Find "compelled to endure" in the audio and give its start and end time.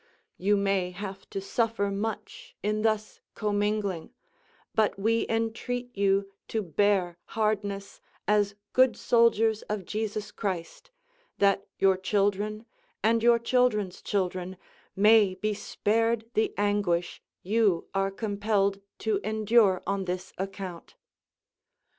18.09-19.83